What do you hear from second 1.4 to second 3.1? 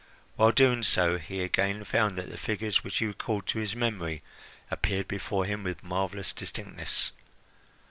again found that the figure which he